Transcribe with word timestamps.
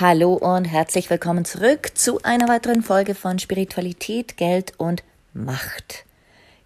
Hallo 0.00 0.32
und 0.32 0.64
herzlich 0.64 1.10
willkommen 1.10 1.44
zurück 1.44 1.90
zu 1.94 2.22
einer 2.22 2.48
weiteren 2.48 2.80
Folge 2.82 3.14
von 3.14 3.38
Spiritualität, 3.38 4.38
Geld 4.38 4.72
und 4.78 5.02
Macht. 5.34 6.06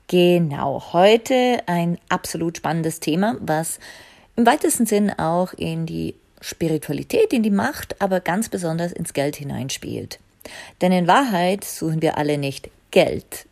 Genau, 0.06 0.92
heute 0.92 1.61
ein 1.67 1.98
absolut 2.09 2.59
spannendes 2.59 3.00
Thema, 3.00 3.36
was 3.41 3.81
im 4.36 4.47
weitesten 4.47 4.86
Sinn 4.86 5.11
auch 5.11 5.53
in 5.55 5.84
die 5.84 6.14
Spiritualität, 6.41 7.33
in 7.33 7.42
die 7.42 7.50
Macht, 7.50 8.00
aber 8.00 8.20
ganz 8.20 8.50
besonders 8.50 8.92
ins 8.92 9.14
Geld 9.14 9.34
hineinspielt. 9.34 10.20
Denn 10.81 10.92
in 10.92 11.09
Wahrheit 11.09 11.64
suchen 11.64 12.03
wir 12.03 12.16
alle 12.16 12.39
nicht 12.39 12.70
Geld. 12.92 13.47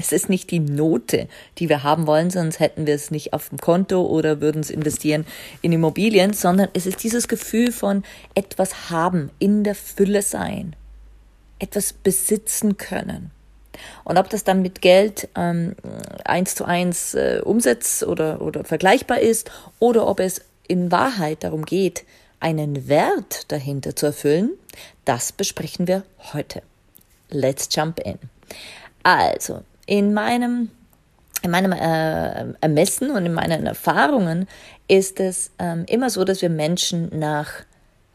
Es 0.00 0.12
ist 0.12 0.30
nicht 0.30 0.50
die 0.50 0.60
Note, 0.60 1.28
die 1.58 1.68
wir 1.68 1.82
haben 1.82 2.06
wollen, 2.06 2.30
sonst 2.30 2.58
hätten 2.58 2.86
wir 2.86 2.94
es 2.94 3.10
nicht 3.10 3.34
auf 3.34 3.50
dem 3.50 3.58
Konto 3.58 4.00
oder 4.06 4.40
würden 4.40 4.62
es 4.62 4.70
investieren 4.70 5.26
in 5.60 5.72
Immobilien, 5.72 6.32
sondern 6.32 6.68
es 6.72 6.86
ist 6.86 7.04
dieses 7.04 7.28
Gefühl 7.28 7.70
von 7.70 8.02
etwas 8.34 8.88
haben, 8.88 9.30
in 9.38 9.62
der 9.62 9.74
Fülle 9.74 10.22
sein, 10.22 10.74
etwas 11.58 11.92
besitzen 11.92 12.78
können. 12.78 13.30
Und 14.04 14.16
ob 14.16 14.30
das 14.30 14.42
dann 14.42 14.62
mit 14.62 14.80
Geld 14.80 15.28
ähm, 15.36 15.76
eins 16.24 16.54
zu 16.54 16.64
eins 16.64 17.12
äh, 17.12 17.42
umsetzt 17.44 18.02
oder, 18.02 18.40
oder 18.40 18.64
vergleichbar 18.64 19.20
ist 19.20 19.50
oder 19.80 20.06
ob 20.06 20.20
es 20.20 20.40
in 20.66 20.90
Wahrheit 20.90 21.44
darum 21.44 21.66
geht, 21.66 22.04
einen 22.40 22.88
Wert 22.88 23.52
dahinter 23.52 23.94
zu 23.94 24.06
erfüllen, 24.06 24.52
das 25.04 25.32
besprechen 25.32 25.86
wir 25.86 26.04
heute. 26.32 26.62
Let's 27.28 27.68
jump 27.70 28.00
in. 28.00 28.18
Also, 29.02 29.60
in 29.90 30.14
meinem, 30.14 30.70
in 31.42 31.50
meinem 31.50 31.72
äh, 31.72 32.54
Ermessen 32.60 33.10
und 33.10 33.26
in 33.26 33.34
meinen 33.34 33.66
Erfahrungen 33.66 34.46
ist 34.86 35.18
es 35.18 35.50
ähm, 35.58 35.84
immer 35.88 36.10
so, 36.10 36.22
dass 36.22 36.42
wir 36.42 36.48
Menschen 36.48 37.10
nach 37.18 37.50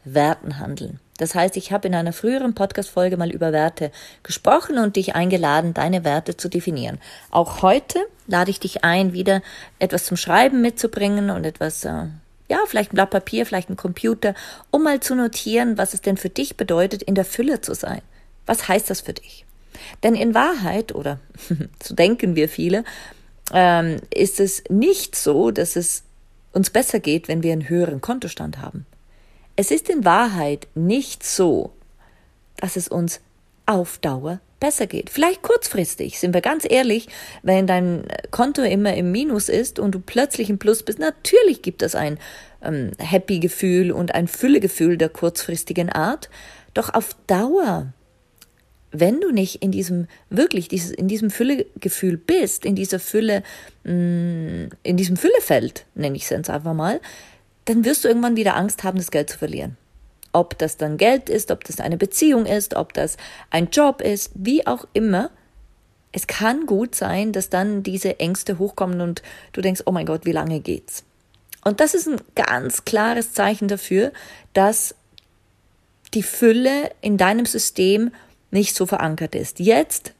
Werten 0.02 0.58
handeln. 0.58 1.00
Das 1.18 1.34
heißt, 1.34 1.54
ich 1.58 1.72
habe 1.72 1.88
in 1.88 1.94
einer 1.94 2.14
früheren 2.14 2.54
Podcast-Folge 2.54 3.18
mal 3.18 3.30
über 3.30 3.52
Werte 3.52 3.90
gesprochen 4.22 4.78
und 4.78 4.96
dich 4.96 5.14
eingeladen, 5.14 5.74
deine 5.74 6.02
Werte 6.02 6.38
zu 6.38 6.48
definieren. 6.48 6.98
Auch 7.30 7.60
heute 7.60 7.98
lade 8.26 8.50
ich 8.50 8.58
dich 8.58 8.82
ein, 8.82 9.12
wieder 9.12 9.42
etwas 9.78 10.06
zum 10.06 10.16
Schreiben 10.16 10.62
mitzubringen 10.62 11.28
und 11.28 11.44
etwas, 11.44 11.84
äh, 11.84 12.06
ja, 12.48 12.58
vielleicht 12.66 12.94
ein 12.94 12.96
Blatt 12.96 13.10
Papier, 13.10 13.44
vielleicht 13.44 13.68
ein 13.68 13.76
Computer, 13.76 14.32
um 14.70 14.82
mal 14.82 15.00
zu 15.00 15.14
notieren, 15.14 15.76
was 15.76 15.92
es 15.92 16.00
denn 16.00 16.16
für 16.16 16.30
dich 16.30 16.56
bedeutet, 16.56 17.02
in 17.02 17.14
der 17.14 17.26
Fülle 17.26 17.60
zu 17.60 17.74
sein. 17.74 18.00
Was 18.46 18.66
heißt 18.66 18.88
das 18.88 19.02
für 19.02 19.12
dich? 19.12 19.44
Denn 20.02 20.14
in 20.14 20.34
Wahrheit, 20.34 20.94
oder 20.94 21.18
so 21.82 21.94
denken 21.94 22.36
wir 22.36 22.48
viele, 22.48 22.84
ähm, 23.52 23.96
ist 24.14 24.40
es 24.40 24.64
nicht 24.68 25.16
so, 25.16 25.50
dass 25.50 25.76
es 25.76 26.02
uns 26.52 26.70
besser 26.70 27.00
geht, 27.00 27.28
wenn 27.28 27.42
wir 27.42 27.52
einen 27.52 27.68
höheren 27.68 28.00
Kontostand 28.00 28.58
haben. 28.58 28.86
Es 29.56 29.70
ist 29.70 29.88
in 29.88 30.04
Wahrheit 30.04 30.68
nicht 30.74 31.22
so, 31.22 31.72
dass 32.56 32.76
es 32.76 32.88
uns 32.88 33.20
auf 33.66 33.98
Dauer 33.98 34.40
besser 34.60 34.86
geht. 34.86 35.10
Vielleicht 35.10 35.42
kurzfristig, 35.42 36.18
sind 36.18 36.32
wir 36.32 36.40
ganz 36.40 36.66
ehrlich, 36.68 37.08
wenn 37.42 37.66
dein 37.66 38.04
Konto 38.30 38.62
immer 38.62 38.94
im 38.94 39.12
Minus 39.12 39.48
ist 39.48 39.78
und 39.78 39.94
du 39.94 40.00
plötzlich 40.00 40.48
im 40.48 40.58
Plus 40.58 40.82
bist, 40.82 40.98
natürlich 40.98 41.62
gibt 41.62 41.82
es 41.82 41.94
ein 41.94 42.18
ähm, 42.62 42.92
Happy-Gefühl 42.98 43.92
und 43.92 44.14
ein 44.14 44.28
Füllegefühl 44.28 44.96
der 44.96 45.10
kurzfristigen 45.10 45.90
Art. 45.90 46.30
Doch 46.74 46.92
auf 46.94 47.16
Dauer 47.26 47.92
wenn 49.00 49.20
du 49.20 49.30
nicht 49.30 49.62
in 49.62 49.70
diesem, 49.70 50.06
wirklich, 50.30 50.68
dieses, 50.68 50.90
in 50.90 51.08
diesem 51.08 51.30
Füllegefühl 51.30 52.16
bist, 52.16 52.64
in 52.64 52.74
dieser 52.74 52.98
Fülle, 52.98 53.42
mm, 53.84 54.68
in 54.82 54.96
diesem 54.96 55.16
Füllefeld, 55.16 55.86
nenne 55.94 56.16
ich 56.16 56.24
es 56.24 56.30
jetzt 56.30 56.50
einfach 56.50 56.74
mal, 56.74 57.00
dann 57.66 57.84
wirst 57.84 58.04
du 58.04 58.08
irgendwann 58.08 58.36
wieder 58.36 58.56
Angst 58.56 58.84
haben, 58.84 58.98
das 58.98 59.10
Geld 59.10 59.30
zu 59.30 59.38
verlieren. 59.38 59.76
Ob 60.32 60.58
das 60.58 60.76
dann 60.76 60.98
Geld 60.98 61.28
ist, 61.28 61.50
ob 61.50 61.64
das 61.64 61.80
eine 61.80 61.96
Beziehung 61.96 62.46
ist, 62.46 62.74
ob 62.74 62.92
das 62.92 63.16
ein 63.50 63.70
Job 63.70 64.00
ist, 64.00 64.32
wie 64.34 64.66
auch 64.66 64.86
immer. 64.92 65.30
Es 66.12 66.26
kann 66.26 66.66
gut 66.66 66.94
sein, 66.94 67.32
dass 67.32 67.50
dann 67.50 67.82
diese 67.82 68.20
Ängste 68.20 68.58
hochkommen 68.58 69.00
und 69.00 69.22
du 69.52 69.60
denkst, 69.60 69.82
oh 69.86 69.92
mein 69.92 70.06
Gott, 70.06 70.24
wie 70.24 70.32
lange 70.32 70.60
geht's? 70.60 71.04
Und 71.64 71.80
das 71.80 71.94
ist 71.94 72.06
ein 72.06 72.20
ganz 72.34 72.84
klares 72.84 73.32
Zeichen 73.32 73.66
dafür, 73.66 74.12
dass 74.52 74.94
die 76.14 76.22
Fülle 76.22 76.90
in 77.00 77.16
deinem 77.16 77.46
System 77.46 78.12
nicht 78.50 78.74
so 78.74 78.86
verankert 78.86 79.34
ist. 79.34 79.60
Jetzt 79.60 80.14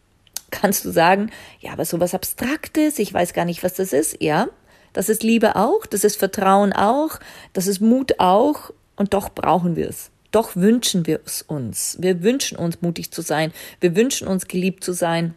kannst 0.51 0.85
du 0.85 0.91
sagen, 0.91 1.31
ja, 1.61 1.73
aber 1.73 1.85
sowas 1.85 2.15
Abstraktes, 2.15 2.99
ich 2.99 3.13
weiß 3.13 3.33
gar 3.33 3.45
nicht, 3.45 3.63
was 3.63 3.75
das 3.75 3.93
ist. 3.93 4.23
Ja, 4.23 4.49
das 4.93 5.09
ist 5.09 5.23
Liebe 5.23 5.57
auch, 5.57 5.87
das 5.87 6.05
ist 6.05 6.17
Vertrauen 6.17 6.73
auch, 6.73 7.21
das 7.53 7.67
ist 7.67 7.81
Mut 7.81 8.19
auch 8.19 8.73
und 8.97 9.15
doch 9.15 9.29
brauchen 9.29 9.77
wir 9.77 9.89
es. 9.89 10.11
Doch 10.31 10.57
wünschen 10.57 11.07
wir 11.07 11.21
es 11.25 11.43
uns. 11.43 11.97
Wir 12.01 12.23
wünschen 12.23 12.59
uns 12.59 12.83
mutig 12.83 13.11
zu 13.11 13.23
sein. 13.23 13.53
Wir 13.81 13.97
wünschen 13.97 14.27
uns 14.27 14.49
geliebt 14.49 14.85
zu 14.85 14.93
sein. 14.93 15.35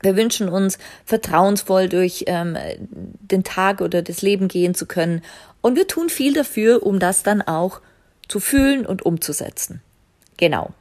Wir 0.00 0.16
wünschen 0.16 0.48
uns 0.48 0.78
vertrauensvoll 1.04 1.88
durch 1.88 2.24
ähm, 2.26 2.56
den 2.90 3.44
Tag 3.44 3.80
oder 3.80 4.02
das 4.02 4.20
Leben 4.20 4.48
gehen 4.48 4.74
zu 4.74 4.86
können. 4.86 5.22
Und 5.60 5.76
wir 5.76 5.86
tun 5.86 6.08
viel 6.08 6.32
dafür, 6.32 6.82
um 6.84 6.98
das 6.98 7.22
dann 7.22 7.40
auch 7.40 7.80
zu 8.26 8.40
fühlen 8.40 8.84
und 8.84 9.06
umzusetzen. 9.06 9.80
Genau. 10.38 10.72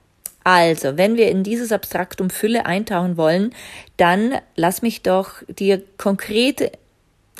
Also, 0.43 0.97
wenn 0.97 1.17
wir 1.17 1.29
in 1.29 1.43
dieses 1.43 1.71
Abstraktum 1.71 2.29
Fülle 2.29 2.65
eintauchen 2.65 3.17
wollen, 3.17 3.53
dann 3.97 4.39
lass 4.55 4.81
mich 4.81 5.03
doch 5.03 5.43
dir 5.47 5.83
konkrete, 5.97 6.71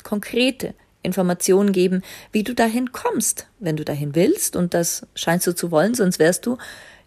konkrete 0.04 0.74
Informationen 1.02 1.72
geben, 1.72 2.02
wie 2.30 2.44
du 2.44 2.54
dahin 2.54 2.92
kommst, 2.92 3.46
wenn 3.58 3.76
du 3.76 3.84
dahin 3.84 4.14
willst. 4.14 4.54
Und 4.54 4.74
das 4.74 5.06
scheinst 5.14 5.46
du 5.46 5.54
zu 5.54 5.70
wollen, 5.70 5.94
sonst 5.94 6.18
wärst 6.18 6.46
du 6.46 6.58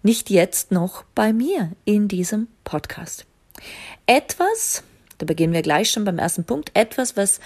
nicht 0.03 0.29
jetzt 0.29 0.71
noch 0.71 1.03
bei 1.15 1.33
mir 1.33 1.71
in 1.85 2.07
diesem 2.07 2.47
Podcast. 2.63 3.25
Etwas, 4.05 4.83
da 5.17 5.25
beginnen 5.25 5.53
wir 5.53 5.61
gleich 5.61 5.89
schon 5.89 6.05
beim 6.05 6.19
ersten 6.19 6.43
Punkt, 6.43 6.71
etwas, 6.73 7.15
was 7.15 7.39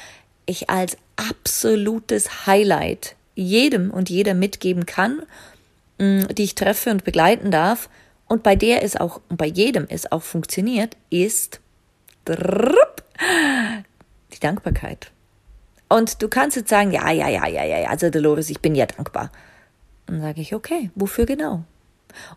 ich 0.46 0.70
als 0.70 0.98
absolutes 1.16 2.48
Highlight 2.48 3.16
jedem 3.36 3.92
und 3.92 4.10
jeder 4.10 4.34
mitgeben 4.34 4.86
kann, 4.86 5.22
mm, 6.00 6.24
die 6.34 6.44
ich 6.44 6.56
treffe 6.56 6.90
und 6.90 7.04
begleiten 7.04 7.52
darf, 7.52 7.90
und 8.30 8.44
bei 8.44 8.56
der 8.56 8.84
es 8.84 8.96
auch, 8.96 9.20
und 9.28 9.38
bei 9.38 9.48
jedem 9.48 9.88
es 9.90 10.10
auch 10.12 10.22
funktioniert, 10.22 10.96
ist 11.10 11.60
die 12.28 12.40
Dankbarkeit. 14.40 15.12
Und 15.90 16.22
du 16.22 16.30
kannst 16.30 16.56
jetzt 16.56 16.70
sagen, 16.70 16.92
ja, 16.92 17.12
ja, 17.12 17.28
ja, 17.28 17.48
ja, 17.48 17.64
ja, 17.64 17.90
also 17.90 18.12
Dolores, 18.12 18.52
ich 18.52 18.60
bin 18.60 18.76
ja 18.76 18.86
dankbar. 18.86 19.32
Dann 20.06 20.22
sage 20.22 20.42
ich, 20.42 20.54
okay, 20.54 20.92
wofür 20.94 21.26
genau? 21.26 21.64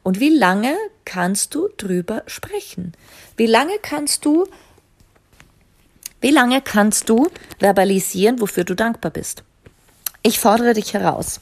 Und 0.02 0.18
wie 0.18 0.34
lange 0.34 0.74
kannst 1.04 1.54
du 1.54 1.68
drüber 1.76 2.22
sprechen? 2.26 2.92
Wie 3.36 3.46
lange 3.46 3.74
kannst 3.82 4.24
du, 4.24 4.46
wie 6.22 6.30
lange 6.30 6.62
kannst 6.62 7.10
du 7.10 7.28
verbalisieren, 7.58 8.40
wofür 8.40 8.64
du 8.64 8.74
dankbar 8.74 9.10
bist? 9.10 9.44
Ich 10.22 10.38
fordere 10.38 10.72
dich 10.72 10.94
heraus. 10.94 11.40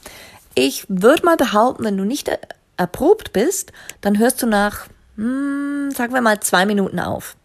Ich 0.55 0.85
würde 0.89 1.23
mal 1.23 1.37
behaupten, 1.37 1.85
wenn 1.85 1.97
du 1.97 2.03
nicht 2.03 2.29
erprobt 2.77 3.33
bist, 3.33 3.71
dann 4.01 4.17
hörst 4.17 4.41
du 4.41 4.47
nach, 4.47 4.87
hm, 5.15 5.91
sagen 5.91 6.13
wir 6.13 6.21
mal, 6.21 6.39
zwei 6.39 6.65
Minuten 6.65 6.99
auf. 6.99 7.35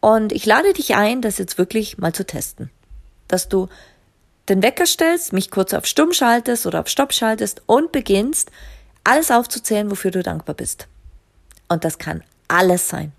Und 0.00 0.32
ich 0.32 0.44
lade 0.44 0.72
dich 0.72 0.94
ein, 0.94 1.22
das 1.22 1.38
jetzt 1.38 1.58
wirklich 1.58 1.98
mal 1.98 2.12
zu 2.12 2.26
testen. 2.26 2.70
Dass 3.28 3.48
du 3.48 3.68
den 4.48 4.62
Wecker 4.62 4.86
stellst, 4.86 5.32
mich 5.32 5.50
kurz 5.50 5.72
auf 5.72 5.86
Stumm 5.86 6.12
schaltest 6.12 6.66
oder 6.66 6.80
auf 6.80 6.88
Stopp 6.88 7.12
schaltest 7.12 7.62
und 7.66 7.92
beginnst, 7.92 8.50
alles 9.02 9.30
aufzuzählen, 9.30 9.90
wofür 9.90 10.10
du 10.10 10.22
dankbar 10.22 10.54
bist. 10.54 10.88
Und 11.68 11.84
das 11.84 11.98
kann 11.98 12.22
alles 12.48 12.88
sein. 12.88 13.12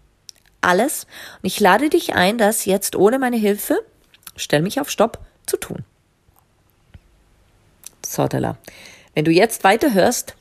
Alles. 0.62 1.06
Und 1.42 1.48
ich 1.48 1.60
lade 1.60 1.90
dich 1.90 2.16
ein, 2.16 2.38
das 2.38 2.66
jetzt 2.66 2.96
ohne 2.96 3.20
meine 3.20 3.38
Hilfe, 3.38 3.84
stell 4.36 4.62
mich 4.62 4.80
auf 4.80 4.90
Stopp, 4.90 5.20
zu 5.46 5.58
tun. 5.58 5.84
Sordala. 8.06 8.58
Wenn 9.14 9.26
du 9.26 9.32
jetzt 9.32 9.64
weiterhörst, 9.64 10.36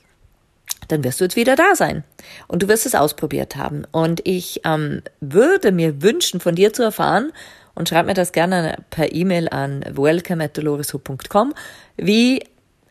dann 0.87 1.03
wirst 1.03 1.19
du 1.19 1.25
jetzt 1.25 1.35
wieder 1.35 1.55
da 1.55 1.75
sein 1.75 2.03
und 2.47 2.63
du 2.63 2.67
wirst 2.67 2.85
es 2.85 2.95
ausprobiert 2.95 3.55
haben. 3.55 3.85
Und 3.91 4.21
ich 4.25 4.61
ähm, 4.65 5.01
würde 5.21 5.71
mir 5.71 6.01
wünschen, 6.01 6.39
von 6.39 6.55
dir 6.55 6.73
zu 6.73 6.83
erfahren, 6.83 7.31
und 7.75 7.89
schreib 7.89 8.05
mir 8.05 8.13
das 8.13 8.31
gerne 8.31 8.77
per 8.89 9.13
E-Mail 9.13 9.49
an 9.49 9.83
welcome.doloreshub.com, 9.91 11.53
wie 11.97 12.41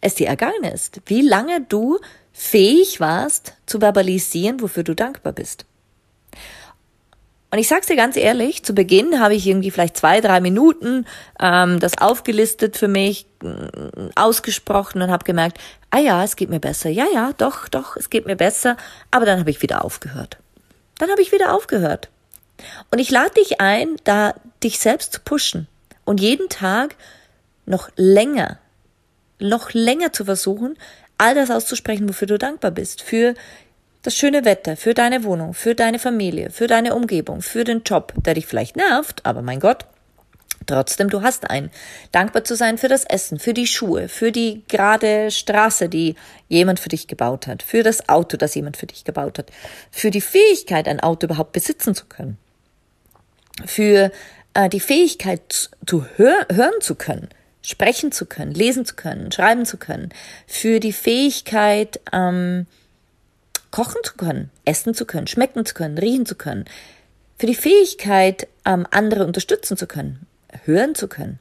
es 0.00 0.14
dir 0.14 0.28
ergangen 0.28 0.64
ist, 0.64 1.00
wie 1.06 1.22
lange 1.22 1.62
du 1.62 1.98
fähig 2.32 3.00
warst 3.00 3.54
zu 3.64 3.80
verbalisieren, 3.80 4.60
wofür 4.60 4.82
du 4.82 4.94
dankbar 4.94 5.32
bist. 5.32 5.64
Und 7.54 7.60
ich 7.60 7.68
sag's 7.68 7.86
dir 7.86 7.94
ganz 7.94 8.16
ehrlich, 8.16 8.64
zu 8.64 8.74
Beginn 8.74 9.20
habe 9.20 9.36
ich 9.36 9.46
irgendwie 9.46 9.70
vielleicht 9.70 9.96
zwei, 9.96 10.20
drei 10.20 10.40
Minuten 10.40 11.06
ähm, 11.38 11.78
das 11.78 11.96
aufgelistet 11.98 12.76
für 12.76 12.88
mich, 12.88 13.26
äh, 13.44 14.10
ausgesprochen 14.16 15.00
und 15.00 15.12
habe 15.12 15.22
gemerkt, 15.22 15.58
ah 15.90 16.00
ja, 16.00 16.24
es 16.24 16.34
geht 16.34 16.50
mir 16.50 16.58
besser. 16.58 16.90
Ja, 16.90 17.06
ja, 17.14 17.32
doch, 17.38 17.68
doch, 17.68 17.96
es 17.96 18.10
geht 18.10 18.26
mir 18.26 18.34
besser. 18.34 18.76
Aber 19.12 19.24
dann 19.24 19.38
habe 19.38 19.50
ich 19.50 19.62
wieder 19.62 19.84
aufgehört. 19.84 20.38
Dann 20.98 21.12
habe 21.12 21.22
ich 21.22 21.30
wieder 21.30 21.54
aufgehört. 21.54 22.08
Und 22.90 22.98
ich 22.98 23.12
lade 23.12 23.34
dich 23.34 23.60
ein, 23.60 23.98
da 24.02 24.34
dich 24.64 24.80
selbst 24.80 25.12
zu 25.12 25.20
pushen 25.20 25.68
und 26.04 26.20
jeden 26.20 26.48
Tag 26.48 26.96
noch 27.66 27.88
länger, 27.94 28.58
noch 29.38 29.72
länger 29.72 30.12
zu 30.12 30.24
versuchen, 30.24 30.76
all 31.18 31.36
das 31.36 31.52
auszusprechen, 31.52 32.08
wofür 32.08 32.26
du 32.26 32.36
dankbar 32.36 32.72
bist. 32.72 33.00
Für 33.00 33.34
das 34.04 34.14
schöne 34.14 34.44
Wetter, 34.44 34.76
für 34.76 34.94
deine 34.94 35.24
Wohnung, 35.24 35.54
für 35.54 35.74
deine 35.74 35.98
Familie, 35.98 36.50
für 36.50 36.66
deine 36.66 36.94
Umgebung, 36.94 37.42
für 37.42 37.64
den 37.64 37.82
Job, 37.82 38.12
der 38.16 38.34
dich 38.34 38.46
vielleicht 38.46 38.76
nervt, 38.76 39.24
aber 39.24 39.42
mein 39.42 39.60
Gott, 39.60 39.86
Trotzdem, 40.66 41.10
du 41.10 41.22
hast 41.22 41.50
einen. 41.50 41.70
Dankbar 42.10 42.44
zu 42.44 42.56
sein 42.56 42.78
für 42.78 42.88
das 42.88 43.04
Essen, 43.04 43.38
für 43.38 43.52
die 43.52 43.66
Schuhe, 43.66 44.08
für 44.08 44.32
die 44.32 44.62
gerade 44.68 45.30
Straße, 45.30 45.90
die 45.90 46.14
jemand 46.48 46.80
für 46.80 46.88
dich 46.88 47.06
gebaut 47.06 47.46
hat, 47.46 47.62
für 47.62 47.82
das 47.82 48.08
Auto, 48.08 48.38
das 48.38 48.54
jemand 48.54 48.78
für 48.78 48.86
dich 48.86 49.04
gebaut 49.04 49.38
hat, 49.38 49.50
für 49.90 50.10
die 50.10 50.22
Fähigkeit, 50.22 50.88
ein 50.88 51.00
Auto 51.00 51.26
überhaupt 51.26 51.52
besitzen 51.52 51.94
zu 51.94 52.06
können, 52.06 52.38
für 53.66 54.10
äh, 54.54 54.68
die 54.68 54.80
Fähigkeit 54.80 55.70
zu 55.84 56.06
hör 56.16 56.46
hören 56.50 56.80
zu 56.80 56.94
können, 56.94 57.28
sprechen 57.60 58.10
zu 58.10 58.24
können, 58.24 58.52
lesen 58.52 58.86
zu 58.86 58.94
können, 58.94 59.32
schreiben 59.32 59.66
zu 59.66 59.76
können, 59.76 60.10
für 60.46 60.80
die 60.80 60.92
Fähigkeit, 60.94 62.00
ähm, 62.12 62.66
kochen 63.74 64.04
zu 64.04 64.14
können, 64.14 64.50
essen 64.64 64.94
zu 64.94 65.04
können, 65.04 65.26
schmecken 65.26 65.66
zu 65.66 65.74
können, 65.74 65.98
riechen 65.98 66.26
zu 66.26 66.36
können, 66.36 66.64
für 67.36 67.46
die 67.46 67.56
Fähigkeit, 67.56 68.46
ähm, 68.64 68.86
andere 68.92 69.26
unterstützen 69.26 69.76
zu 69.76 69.88
können, 69.88 70.28
hören 70.62 70.94
zu 70.94 71.08
können. 71.08 71.40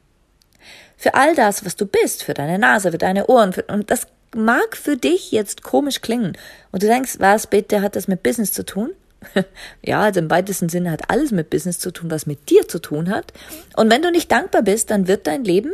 Für 0.96 1.14
all 1.14 1.36
das, 1.36 1.64
was 1.64 1.76
du 1.76 1.86
bist, 1.86 2.24
für 2.24 2.34
deine 2.34 2.58
Nase, 2.58 2.90
für 2.90 2.98
deine 2.98 3.28
Ohren, 3.28 3.52
für, 3.52 3.62
und 3.62 3.88
das 3.88 4.08
mag 4.34 4.76
für 4.76 4.96
dich 4.96 5.30
jetzt 5.30 5.62
komisch 5.62 6.00
klingen. 6.00 6.36
Und 6.72 6.82
du 6.82 6.88
denkst, 6.88 7.20
was 7.20 7.46
bitte 7.46 7.82
hat 7.82 7.94
das 7.94 8.08
mit 8.08 8.24
Business 8.24 8.52
zu 8.52 8.64
tun? 8.64 8.90
ja, 9.82 10.00
also 10.00 10.18
im 10.18 10.28
weitesten 10.28 10.68
Sinne 10.68 10.90
hat 10.90 11.10
alles 11.10 11.30
mit 11.30 11.50
Business 11.50 11.78
zu 11.78 11.92
tun, 11.92 12.10
was 12.10 12.26
mit 12.26 12.50
dir 12.50 12.66
zu 12.66 12.80
tun 12.80 13.10
hat. 13.10 13.32
Und 13.76 13.92
wenn 13.92 14.02
du 14.02 14.10
nicht 14.10 14.32
dankbar 14.32 14.62
bist, 14.62 14.90
dann 14.90 15.06
wird 15.06 15.28
dein 15.28 15.44
Leben 15.44 15.70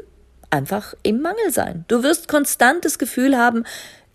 einfach 0.50 0.94
im 1.04 1.22
Mangel 1.22 1.50
sein. 1.50 1.86
Du 1.88 2.02
wirst 2.02 2.28
konstant 2.28 2.84
das 2.84 2.98
Gefühl 2.98 3.38
haben, 3.38 3.64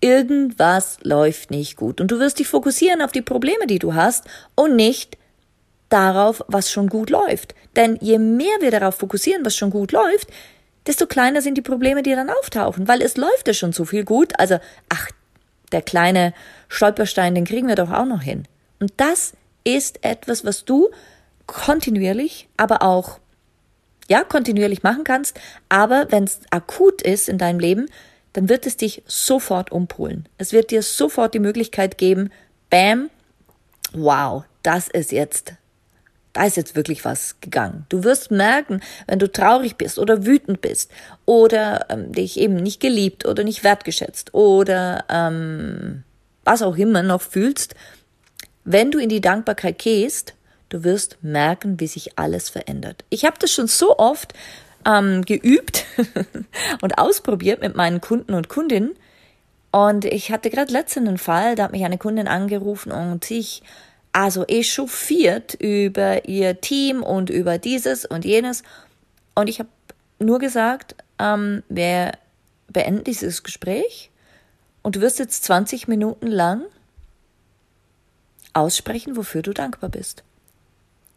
irgendwas 0.01 0.97
läuft 1.01 1.51
nicht 1.51 1.75
gut. 1.75 2.01
Und 2.01 2.11
du 2.11 2.19
wirst 2.19 2.39
dich 2.39 2.47
fokussieren 2.47 3.01
auf 3.01 3.11
die 3.11 3.21
Probleme, 3.21 3.67
die 3.67 3.79
du 3.79 3.93
hast 3.93 4.25
und 4.55 4.75
nicht 4.75 5.17
darauf, 5.89 6.43
was 6.47 6.71
schon 6.71 6.89
gut 6.89 7.09
läuft. 7.09 7.55
Denn 7.75 7.97
je 8.01 8.17
mehr 8.17 8.57
wir 8.59 8.71
darauf 8.71 8.95
fokussieren, 8.95 9.45
was 9.45 9.55
schon 9.55 9.69
gut 9.69 9.91
läuft, 9.91 10.29
desto 10.87 11.07
kleiner 11.07 11.41
sind 11.41 11.55
die 11.57 11.61
Probleme, 11.61 12.03
die 12.03 12.11
dann 12.11 12.29
auftauchen, 12.29 12.87
weil 12.87 13.01
es 13.01 13.17
läuft 13.17 13.47
ja 13.47 13.53
schon 13.53 13.73
so 13.73 13.85
viel 13.85 14.03
gut. 14.03 14.33
Also, 14.39 14.59
ach, 14.89 15.09
der 15.71 15.81
kleine 15.81 16.33
Stolperstein, 16.67 17.35
den 17.35 17.45
kriegen 17.45 17.67
wir 17.67 17.75
doch 17.75 17.91
auch 17.91 18.05
noch 18.05 18.21
hin. 18.21 18.47
Und 18.79 18.93
das 18.97 19.33
ist 19.63 20.03
etwas, 20.03 20.45
was 20.45 20.65
du 20.65 20.89
kontinuierlich, 21.47 22.47
aber 22.57 22.81
auch 22.81 23.19
ja, 24.07 24.23
kontinuierlich 24.23 24.83
machen 24.83 25.03
kannst, 25.03 25.39
aber 25.69 26.07
wenn 26.11 26.25
es 26.25 26.39
akut 26.51 27.01
ist 27.01 27.27
in 27.27 27.37
deinem 27.37 27.59
Leben, 27.59 27.87
dann 28.35 28.49
wird 28.49 28.65
es 28.67 28.75
dich 28.75 29.01
sofort 29.07 29.71
umpolen. 29.71 30.27
Es 30.37 30.51
wird 30.51 30.69
dir 30.69 30.83
sofort 30.83 31.33
die 31.33 31.39
Möglichkeit 31.39 31.97
geben, 31.97 32.31
bam, 32.69 33.09
wow, 33.93 34.43
das 34.61 34.89
ist 34.89 35.13
jetzt, 35.13 35.53
da 36.33 36.43
ist 36.43 36.57
jetzt 36.57 36.75
wirklich 36.75 37.05
was 37.05 37.39
gegangen. 37.39 37.85
Du 37.87 38.03
wirst 38.03 38.31
merken, 38.31 38.81
wenn 39.07 39.19
du 39.19 39.31
traurig 39.31 39.77
bist 39.77 39.97
oder 39.97 40.25
wütend 40.25 40.59
bist 40.59 40.91
oder 41.23 41.85
ähm, 41.87 42.11
dich 42.11 42.37
eben 42.37 42.57
nicht 42.57 42.81
geliebt 42.81 43.25
oder 43.25 43.45
nicht 43.45 43.63
wertgeschätzt 43.63 44.33
oder 44.33 45.05
ähm, 45.07 46.03
was 46.43 46.61
auch 46.61 46.75
immer 46.75 47.03
noch 47.03 47.21
fühlst, 47.21 47.73
wenn 48.65 48.91
du 48.91 48.99
in 48.99 49.07
die 49.07 49.21
Dankbarkeit 49.21 49.79
gehst, 49.79 50.33
du 50.67 50.83
wirst 50.83 51.19
merken, 51.21 51.79
wie 51.79 51.87
sich 51.87 52.19
alles 52.19 52.49
verändert. 52.49 53.05
Ich 53.09 53.23
habe 53.23 53.37
das 53.39 53.51
schon 53.51 53.67
so 53.67 53.97
oft 53.97 54.33
ähm, 54.85 55.23
geübt 55.23 55.85
und 56.81 56.97
ausprobiert 56.97 57.61
mit 57.61 57.75
meinen 57.75 58.01
Kunden 58.01 58.33
und 58.33 58.49
Kundinnen. 58.49 58.95
Und 59.71 60.05
ich 60.05 60.31
hatte 60.31 60.49
gerade 60.49 60.71
letztens 60.71 61.07
einen 61.07 61.17
Fall, 61.17 61.55
da 61.55 61.63
hat 61.63 61.71
mich 61.71 61.83
eine 61.83 61.97
Kundin 61.97 62.27
angerufen 62.27 62.91
und 62.91 63.25
sich 63.25 63.61
also 64.13 64.45
echauffiert 64.45 65.55
über 65.55 66.29
ihr 66.29 66.61
Team 66.61 67.03
und 67.03 67.29
über 67.29 67.57
dieses 67.57 68.05
und 68.05 68.23
jenes. 68.23 68.63
Und 69.33 69.49
ich 69.49 69.59
habe 69.59 69.69
nur 70.19 70.39
gesagt, 70.39 70.95
ähm, 71.19 71.63
wir 71.67 72.13
beenden 72.69 73.03
dieses 73.03 73.43
Gespräch 73.43 74.11
und 74.81 74.95
du 74.95 75.01
wirst 75.01 75.19
jetzt 75.19 75.43
20 75.43 75.87
Minuten 75.87 76.27
lang 76.27 76.61
aussprechen, 78.53 79.17
wofür 79.17 79.41
du 79.41 79.53
dankbar 79.53 79.89
bist. 79.89 80.23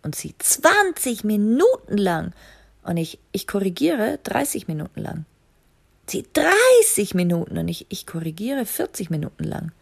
Und 0.03 0.17
sie 0.17 0.35
20 0.37 1.23
Minuten 1.23 1.97
lang. 1.97 2.33
Und 2.83 2.97
ich, 2.97 3.19
ich 3.33 3.47
korrigiere 3.47 4.19
30 4.23 4.69
Minuten 4.69 5.01
lang. 5.01 5.25
Sie 6.07 6.25
30 6.33 7.15
Minuten 7.15 7.59
und 7.59 7.69
ich, 7.69 7.87
ich 7.91 8.07
korrigiere 8.07 8.65
40 8.65 9.11
Minuten 9.11 9.45
lang. 9.45 9.73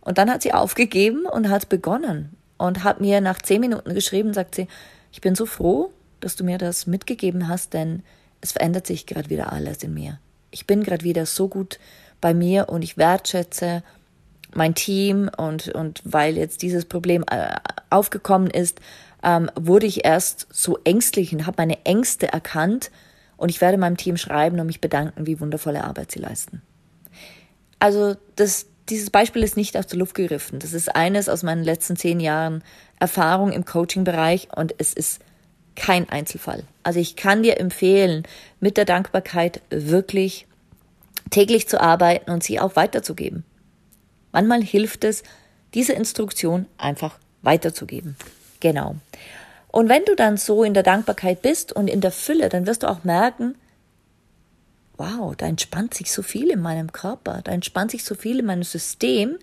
Und 0.00 0.18
dann 0.18 0.30
hat 0.30 0.42
sie 0.42 0.52
aufgegeben 0.52 1.26
und 1.26 1.48
hat 1.48 1.68
begonnen 1.68 2.36
und 2.58 2.84
hat 2.84 3.00
mir 3.00 3.20
nach 3.20 3.40
10 3.40 3.60
Minuten 3.60 3.94
geschrieben, 3.94 4.34
sagt 4.34 4.54
sie, 4.54 4.66
ich 5.12 5.20
bin 5.20 5.34
so 5.34 5.46
froh, 5.46 5.92
dass 6.20 6.36
du 6.36 6.44
mir 6.44 6.58
das 6.58 6.86
mitgegeben 6.86 7.48
hast, 7.48 7.74
denn 7.74 8.02
es 8.40 8.52
verändert 8.52 8.86
sich 8.86 9.06
gerade 9.06 9.30
wieder 9.30 9.52
alles 9.52 9.82
in 9.82 9.94
mir. 9.94 10.18
Ich 10.50 10.66
bin 10.66 10.82
gerade 10.82 11.04
wieder 11.04 11.26
so 11.26 11.48
gut 11.48 11.78
bei 12.20 12.34
mir 12.34 12.68
und 12.68 12.82
ich 12.82 12.96
wertschätze 12.96 13.82
mein 14.54 14.74
Team 14.74 15.30
und, 15.36 15.68
und 15.68 16.00
weil 16.04 16.36
jetzt 16.36 16.62
dieses 16.62 16.84
Problem 16.84 17.24
äh, 17.30 17.54
aufgekommen 17.90 18.50
ist, 18.50 18.80
ähm, 19.26 19.50
wurde 19.56 19.86
ich 19.86 20.04
erst 20.04 20.46
so 20.50 20.78
ängstlich 20.84 21.34
und 21.34 21.46
habe 21.46 21.56
meine 21.58 21.84
Ängste 21.84 22.32
erkannt 22.32 22.92
und 23.36 23.50
ich 23.50 23.60
werde 23.60 23.76
meinem 23.76 23.96
Team 23.96 24.16
schreiben 24.16 24.58
und 24.58 24.66
mich 24.66 24.80
bedanken, 24.80 25.26
wie 25.26 25.40
wundervolle 25.40 25.84
Arbeit 25.84 26.12
sie 26.12 26.20
leisten. 26.20 26.62
Also 27.80 28.16
das, 28.36 28.66
dieses 28.88 29.10
Beispiel 29.10 29.42
ist 29.42 29.56
nicht 29.56 29.76
aus 29.76 29.88
der 29.88 29.98
Luft 29.98 30.14
gegriffen. 30.14 30.60
Das 30.60 30.72
ist 30.72 30.94
eines 30.94 31.28
aus 31.28 31.42
meinen 31.42 31.64
letzten 31.64 31.96
zehn 31.96 32.20
Jahren 32.20 32.62
Erfahrung 33.00 33.52
im 33.52 33.64
Coaching-Bereich 33.64 34.48
und 34.56 34.74
es 34.78 34.94
ist 34.94 35.20
kein 35.74 36.08
Einzelfall. 36.08 36.62
Also 36.84 37.00
ich 37.00 37.16
kann 37.16 37.42
dir 37.42 37.58
empfehlen, 37.58 38.22
mit 38.60 38.76
der 38.76 38.86
Dankbarkeit 38.86 39.60
wirklich 39.70 40.46
täglich 41.30 41.68
zu 41.68 41.80
arbeiten 41.80 42.30
und 42.30 42.44
sie 42.44 42.60
auch 42.60 42.76
weiterzugeben. 42.76 43.44
Manchmal 44.30 44.62
hilft 44.62 45.02
es, 45.02 45.24
diese 45.74 45.92
Instruktion 45.92 46.66
einfach 46.78 47.18
weiterzugeben. 47.42 48.16
Genau. 48.60 48.96
Und 49.68 49.88
wenn 49.88 50.04
du 50.04 50.14
dann 50.14 50.36
so 50.36 50.64
in 50.64 50.74
der 50.74 50.82
Dankbarkeit 50.82 51.42
bist 51.42 51.72
und 51.72 51.88
in 51.88 52.00
der 52.00 52.12
Fülle, 52.12 52.48
dann 52.48 52.66
wirst 52.66 52.82
du 52.82 52.88
auch 52.88 53.04
merken, 53.04 53.56
wow, 54.96 55.36
da 55.36 55.46
entspannt 55.46 55.94
sich 55.94 56.10
so 56.10 56.22
viel 56.22 56.50
in 56.50 56.62
meinem 56.62 56.92
Körper, 56.92 57.42
da 57.44 57.52
entspannt 57.52 57.90
sich 57.90 58.04
so 58.04 58.14
viel 58.14 58.38
in 58.38 58.46
meinem 58.46 58.62
System. 58.62 59.38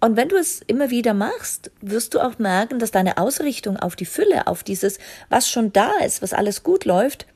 Und 0.00 0.16
wenn 0.16 0.30
du 0.30 0.36
es 0.36 0.62
immer 0.62 0.88
wieder 0.88 1.12
machst, 1.12 1.70
wirst 1.82 2.14
du 2.14 2.20
auch 2.20 2.38
merken, 2.38 2.78
dass 2.78 2.90
deine 2.90 3.18
Ausrichtung 3.18 3.76
auf 3.76 3.96
die 3.96 4.06
Fülle, 4.06 4.46
auf 4.46 4.64
dieses, 4.64 4.98
was 5.28 5.50
schon 5.50 5.72
da 5.72 5.98
ist, 5.98 6.22
was 6.22 6.32
alles 6.32 6.62
gut 6.62 6.86
läuft, 6.86 7.26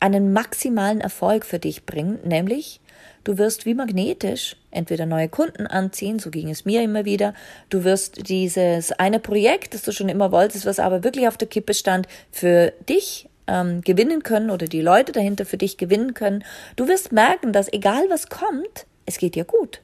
einen 0.00 0.32
maximalen 0.32 1.00
Erfolg 1.00 1.44
für 1.44 1.58
dich 1.58 1.84
bringt, 1.84 2.24
nämlich 2.24 2.80
Du 3.24 3.38
wirst 3.38 3.66
wie 3.66 3.74
magnetisch 3.74 4.56
entweder 4.70 5.06
neue 5.06 5.28
Kunden 5.28 5.66
anziehen, 5.66 6.18
so 6.18 6.30
ging 6.30 6.50
es 6.50 6.64
mir 6.64 6.82
immer 6.82 7.04
wieder. 7.04 7.34
Du 7.70 7.84
wirst 7.84 8.28
dieses 8.28 8.92
eine 8.92 9.18
Projekt, 9.18 9.74
das 9.74 9.82
du 9.82 9.92
schon 9.92 10.08
immer 10.08 10.32
wolltest, 10.32 10.66
was 10.66 10.78
aber 10.78 11.02
wirklich 11.02 11.26
auf 11.28 11.36
der 11.36 11.48
Kippe 11.48 11.74
stand, 11.74 12.06
für 12.30 12.72
dich 12.88 13.28
ähm, 13.46 13.80
gewinnen 13.80 14.22
können 14.22 14.50
oder 14.50 14.66
die 14.66 14.80
Leute 14.80 15.12
dahinter 15.12 15.44
für 15.44 15.56
dich 15.56 15.76
gewinnen 15.76 16.14
können. 16.14 16.44
Du 16.76 16.88
wirst 16.88 17.12
merken, 17.12 17.52
dass 17.52 17.72
egal 17.72 18.08
was 18.08 18.28
kommt, 18.28 18.86
es 19.06 19.18
geht 19.18 19.34
dir 19.34 19.44
gut. 19.44 19.80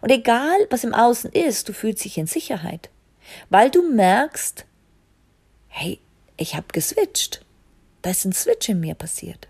Und 0.00 0.10
egal, 0.10 0.56
was 0.70 0.84
im 0.84 0.94
Außen 0.94 1.30
ist, 1.32 1.68
du 1.68 1.72
fühlst 1.72 2.04
dich 2.04 2.18
in 2.18 2.26
Sicherheit, 2.26 2.90
weil 3.50 3.70
du 3.70 3.82
merkst, 3.82 4.64
hey, 5.68 5.98
ich 6.36 6.54
habe 6.54 6.66
geswitcht. 6.72 7.44
Da 8.02 8.10
ist 8.10 8.24
ein 8.24 8.32
Switch 8.32 8.68
in 8.68 8.80
mir 8.80 8.94
passiert. 8.94 9.48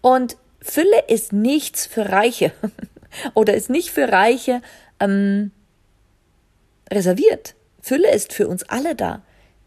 Und 0.00 0.36
Fülle 0.62 1.04
ist 1.08 1.32
nichts 1.32 1.86
für 1.86 2.08
Reiche 2.08 2.52
oder 3.34 3.54
ist 3.54 3.68
nicht 3.68 3.90
für 3.90 4.10
Reiche 4.10 4.62
ähm, 5.00 5.50
reserviert. 6.90 7.54
Fülle 7.80 8.12
ist 8.12 8.32
für 8.32 8.48
uns 8.48 8.62
alle 8.64 8.94
da. 8.94 9.22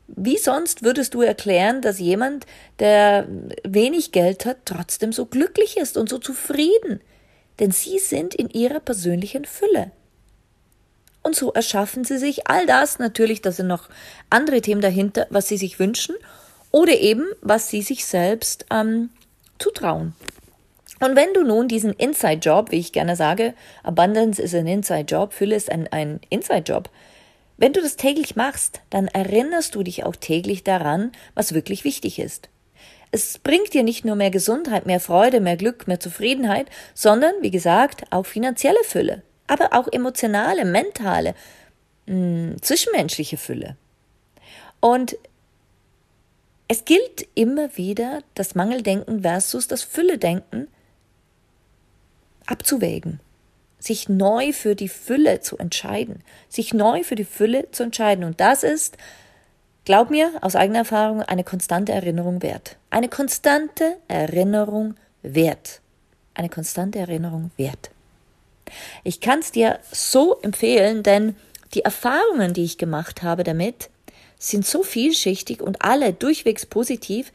Wie 0.08 0.38
sonst 0.38 0.84
würdest 0.84 1.14
du 1.14 1.22
erklären, 1.22 1.82
dass 1.82 2.00
jemand, 2.00 2.46
der 2.80 3.28
wenig 3.64 4.12
Geld 4.12 4.46
hat, 4.46 4.58
trotzdem 4.66 5.12
so 5.12 5.26
glücklich 5.26 5.78
ist 5.78 5.98
und 5.98 6.10
so 6.10 6.20
zufrieden? 6.20 7.02
Denn 7.60 7.72
sie 7.72 8.00
sind 8.00 8.36
in 8.36 8.50
ihrer 8.50 8.80
persönlichen 8.80 9.46
Fülle. 9.46 9.92
Und 11.24 11.36
so 11.36 11.52
erschaffen 11.54 12.04
sie 12.04 12.20
sich 12.20 12.48
all 12.48 12.68
das, 12.68 13.00
natürlich, 13.00 13.42
da 13.42 13.52
sind 13.52 13.68
noch 13.68 13.90
andere 14.30 14.62
Themen 14.62 14.82
dahinter, 14.82 15.26
was 15.32 15.48
sie 15.48 15.58
sich 15.58 15.80
wünschen 15.80 16.16
oder 16.70 17.00
eben, 17.00 17.26
was 17.42 17.70
sie 17.70 17.82
sich 17.82 18.06
selbst 18.06 18.66
ähm, 18.70 19.10
zutrauen. 19.58 20.14
Und 21.00 21.16
wenn 21.16 21.34
du 21.34 21.44
nun 21.44 21.68
diesen 21.68 21.94
Inside-Job, 21.94 22.72
wie 22.72 22.80
ich 22.80 22.94
gerne 22.94 23.16
sage, 23.16 23.54
Abundance 23.84 24.42
ist 24.42 24.56
ein 24.56 24.68
Inside-Job, 24.68 25.34
Fülle 25.34 25.56
ist 25.56 25.72
ein, 25.72 25.88
ein 25.92 26.22
Inside-Job, 26.30 26.90
wenn 27.58 27.74
du 27.74 27.82
das 27.82 27.96
täglich 27.96 28.36
machst, 28.36 28.82
dann 28.90 29.08
erinnerst 29.08 29.76
du 29.76 29.84
dich 29.84 30.04
auch 30.04 30.16
täglich 30.16 30.64
daran, 30.64 31.12
was 31.36 31.54
wirklich 31.54 31.84
wichtig 31.84 32.20
ist. 32.20 32.50
Es 33.12 33.38
bringt 33.38 33.74
dir 33.74 33.84
nicht 33.84 34.04
nur 34.04 34.18
mehr 34.18 34.32
Gesundheit, 34.32 34.86
mehr 34.86 35.00
Freude, 35.00 35.40
mehr 35.40 35.56
Glück, 35.56 35.88
mehr 35.88 36.02
Zufriedenheit, 36.02 36.68
sondern, 36.94 37.34
wie 37.42 37.52
gesagt, 37.52 38.04
auch 38.10 38.26
finanzielle 38.26 38.84
Fülle, 38.84 39.22
aber 39.48 39.70
auch 39.72 39.88
emotionale, 39.92 40.66
mentale, 40.66 41.34
mh, 42.08 42.14
hm, 42.14 42.62
zwischenmenschliche 42.62 43.38
Fülle. 43.38 43.78
Und 44.82 45.18
es 46.68 46.84
gilt 46.84 47.28
immer 47.36 47.78
wieder, 47.78 48.22
das 48.34 48.56
Mangeldenken 48.56 49.22
versus 49.22 49.68
das 49.68 49.84
Fülledenken 49.84 50.68
abzuwägen 52.46 53.20
sich 53.86 54.10
neu 54.10 54.52
für 54.52 54.76
die 54.76 54.90
Fülle 54.90 55.42
zu 55.42 55.58
entscheiden, 55.58 56.24
sich 56.50 56.74
neu 56.74 57.04
für 57.04 57.16
die 57.16 57.26
Fülle 57.26 57.70
zu 57.72 57.84
entscheiden. 57.84 58.26
Und 58.26 58.40
das 58.40 58.64
ist, 58.64 58.98
glaub 59.86 60.10
mir, 60.10 60.32
aus 60.42 60.56
eigener 60.56 60.80
Erfahrung, 60.80 61.22
eine 61.22 61.44
konstante 61.44 61.92
Erinnerung 61.92 62.42
wert. 62.42 62.78
Eine 62.90 63.10
konstante 63.10 63.98
Erinnerung 64.08 64.96
wert. 65.22 65.82
Eine 66.34 66.50
konstante 66.50 67.00
Erinnerung 67.00 67.52
wert. 67.58 67.92
Ich 69.04 69.22
kann 69.22 69.40
es 69.40 69.52
dir 69.52 69.80
so 69.92 70.40
empfehlen, 70.42 71.04
denn 71.04 71.36
die 71.76 71.82
Erfahrungen, 71.82 72.54
die 72.54 72.64
ich 72.64 72.78
gemacht 72.78 73.22
habe 73.22 73.44
damit, 73.44 73.90
sind 74.40 74.66
so 74.66 74.84
vielschichtig 74.84 75.62
und 75.62 75.84
alle 75.84 76.14
durchwegs 76.14 76.66
positiv, 76.66 77.32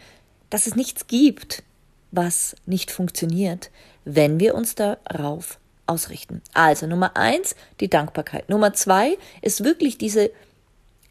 dass 0.50 0.66
es 0.66 0.74
nichts 0.74 1.06
gibt, 1.06 1.62
was 2.10 2.56
nicht 2.66 2.90
funktioniert, 2.90 3.70
wenn 4.04 4.40
wir 4.40 4.54
uns 4.54 4.74
darauf 4.74 5.58
ausrichten. 5.86 6.42
Also 6.54 6.86
Nummer 6.86 7.16
eins, 7.16 7.56
die 7.80 7.90
Dankbarkeit. 7.90 8.48
Nummer 8.48 8.72
zwei 8.72 9.18
ist 9.42 9.64
wirklich 9.64 9.98
diese 9.98 10.30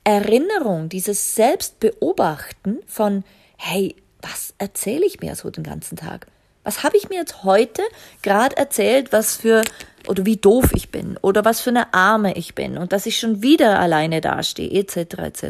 Erinnerung, 0.03 0.89
dieses 0.89 1.35
Selbstbeobachten 1.35 2.79
von, 2.87 3.23
hey, 3.57 3.95
was 4.21 4.53
erzähle 4.57 5.05
ich 5.05 5.19
mir 5.19 5.35
so 5.35 5.49
den 5.49 5.63
ganzen 5.63 5.97
Tag? 5.97 6.27
Was 6.63 6.83
habe 6.83 6.97
ich 6.97 7.09
mir 7.09 7.15
jetzt 7.15 7.43
heute 7.43 7.83
gerade 8.21 8.55
erzählt, 8.57 9.11
was 9.11 9.37
für 9.37 9.63
oder 10.07 10.25
wie 10.25 10.37
doof 10.37 10.71
ich 10.73 10.89
bin 10.89 11.17
oder 11.21 11.45
was 11.45 11.61
für 11.61 11.69
eine 11.69 11.93
Arme 11.93 12.35
ich 12.35 12.55
bin 12.55 12.77
und 12.77 12.91
dass 12.91 13.05
ich 13.05 13.19
schon 13.19 13.41
wieder 13.41 13.79
alleine 13.79 14.21
dastehe, 14.21 14.71
etc. 14.71 14.97
etc. 15.19 15.43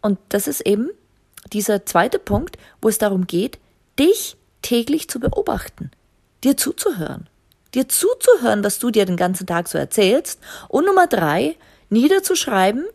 Und 0.00 0.18
das 0.28 0.48
ist 0.48 0.60
eben 0.62 0.90
dieser 1.52 1.86
zweite 1.86 2.18
Punkt, 2.18 2.56
wo 2.80 2.88
es 2.88 2.98
darum 2.98 3.26
geht, 3.26 3.58
dich 3.98 4.36
täglich 4.62 5.08
zu 5.08 5.20
beobachten, 5.20 5.90
dir 6.44 6.56
zuzuhören 6.56 7.28
dir 7.74 7.88
zuzuhören, 7.88 8.64
was 8.64 8.78
du 8.78 8.90
dir 8.90 9.06
den 9.06 9.16
ganzen 9.16 9.46
Tag 9.46 9.68
so 9.68 9.78
erzählst. 9.78 10.40
Und 10.68 10.86
Nummer 10.86 11.06
drei, 11.06 11.56
niederzuschreiben, 11.90 12.86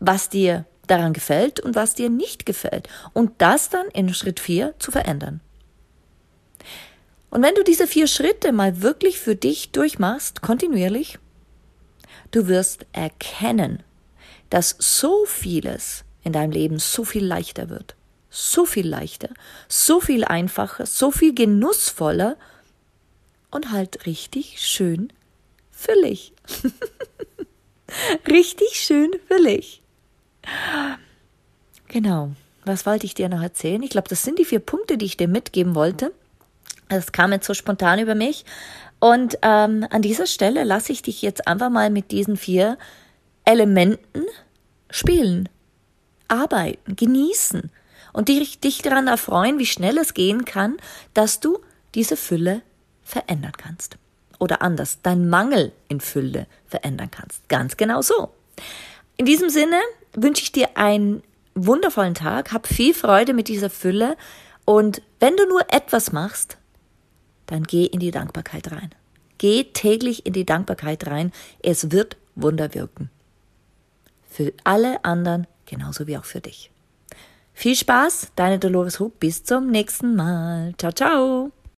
was 0.00 0.28
dir 0.28 0.64
daran 0.86 1.12
gefällt 1.12 1.60
und 1.60 1.74
was 1.74 1.94
dir 1.94 2.10
nicht 2.10 2.46
gefällt. 2.46 2.88
Und 3.12 3.32
das 3.38 3.68
dann 3.68 3.86
in 3.88 4.12
Schritt 4.14 4.40
vier 4.40 4.74
zu 4.78 4.90
verändern. 4.90 5.40
Und 7.30 7.42
wenn 7.42 7.54
du 7.54 7.62
diese 7.62 7.86
vier 7.86 8.06
Schritte 8.06 8.52
mal 8.52 8.80
wirklich 8.80 9.18
für 9.18 9.36
dich 9.36 9.70
durchmachst, 9.70 10.40
kontinuierlich, 10.40 11.18
du 12.30 12.48
wirst 12.48 12.86
erkennen, 12.92 13.82
dass 14.48 14.76
so 14.78 15.26
vieles 15.26 16.04
in 16.24 16.32
deinem 16.32 16.52
Leben 16.52 16.78
so 16.78 17.04
viel 17.04 17.24
leichter 17.24 17.68
wird. 17.68 17.96
So 18.30 18.66
viel 18.66 18.86
leichter, 18.86 19.30
so 19.68 20.00
viel 20.00 20.24
einfacher, 20.24 20.86
so 20.86 21.10
viel 21.10 21.34
genussvoller 21.34 22.36
und 23.50 23.72
halt 23.72 24.06
richtig 24.06 24.60
schön 24.60 25.12
füllig. 25.70 26.32
richtig 28.30 28.74
schön 28.74 29.10
füllig. 29.26 29.82
Genau. 31.88 32.32
Was 32.64 32.84
wollte 32.84 33.06
ich 33.06 33.14
dir 33.14 33.30
noch 33.30 33.40
erzählen? 33.40 33.82
Ich 33.82 33.90
glaube, 33.90 34.08
das 34.08 34.22
sind 34.22 34.38
die 34.38 34.44
vier 34.44 34.60
Punkte, 34.60 34.98
die 34.98 35.06
ich 35.06 35.16
dir 35.16 35.28
mitgeben 35.28 35.74
wollte. 35.74 36.12
Das 36.88 37.12
kam 37.12 37.32
jetzt 37.32 37.46
so 37.46 37.54
spontan 37.54 37.98
über 37.98 38.14
mich. 38.14 38.44
Und 39.00 39.38
ähm, 39.42 39.86
an 39.90 40.02
dieser 40.02 40.26
Stelle 40.26 40.64
lasse 40.64 40.92
ich 40.92 41.02
dich 41.02 41.22
jetzt 41.22 41.46
einfach 41.46 41.70
mal 41.70 41.88
mit 41.88 42.10
diesen 42.10 42.36
vier 42.36 42.76
Elementen 43.44 44.24
spielen, 44.90 45.48
arbeiten, 46.26 46.96
genießen 46.96 47.70
und 48.12 48.28
dich, 48.28 48.60
dich 48.60 48.82
daran 48.82 49.06
erfreuen, 49.06 49.58
wie 49.58 49.66
schnell 49.66 49.98
es 49.98 50.14
gehen 50.14 50.44
kann, 50.44 50.76
dass 51.14 51.40
du 51.40 51.58
diese 51.94 52.16
Fülle 52.16 52.62
verändern 53.02 53.52
kannst. 53.56 53.96
Oder 54.38 54.62
anders, 54.62 54.98
dein 55.02 55.28
Mangel 55.28 55.72
in 55.88 56.00
Fülle 56.00 56.46
verändern 56.66 57.10
kannst. 57.10 57.48
Ganz 57.48 57.76
genau 57.76 58.02
so. 58.02 58.30
In 59.16 59.26
diesem 59.26 59.50
Sinne 59.50 59.80
wünsche 60.14 60.42
ich 60.42 60.52
dir 60.52 60.76
einen 60.76 61.22
wundervollen 61.54 62.14
Tag, 62.14 62.52
hab 62.52 62.66
viel 62.66 62.94
Freude 62.94 63.34
mit 63.34 63.48
dieser 63.48 63.70
Fülle 63.70 64.16
und 64.64 65.02
wenn 65.18 65.36
du 65.36 65.46
nur 65.48 65.62
etwas 65.72 66.12
machst, 66.12 66.58
dann 67.46 67.64
geh 67.64 67.86
in 67.86 68.00
die 68.00 68.10
Dankbarkeit 68.10 68.70
rein. 68.70 68.90
Geh 69.38 69.64
täglich 69.64 70.26
in 70.26 70.32
die 70.32 70.44
Dankbarkeit 70.44 71.06
rein. 71.06 71.32
Es 71.62 71.90
wird 71.90 72.16
Wunder 72.34 72.74
wirken. 72.74 73.10
Für 74.28 74.52
alle 74.64 75.04
anderen 75.04 75.46
genauso 75.66 76.06
wie 76.06 76.16
auch 76.16 76.24
für 76.24 76.40
dich. 76.40 76.70
Viel 77.60 77.74
Spaß, 77.74 78.28
deine 78.36 78.60
Dolores 78.60 79.00
Hub. 79.00 79.18
Bis 79.18 79.42
zum 79.42 79.66
nächsten 79.66 80.14
Mal. 80.14 80.74
Ciao, 80.78 80.92
ciao. 80.92 81.50